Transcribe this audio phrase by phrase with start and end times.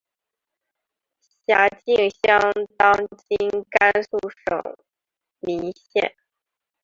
[1.45, 2.39] 辖境相
[2.75, 2.91] 当
[3.29, 3.37] 今
[3.69, 4.75] 甘肃省
[5.41, 6.15] 岷县。